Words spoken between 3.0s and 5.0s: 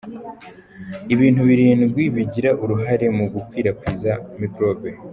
mu gukwirakwiza mikorobe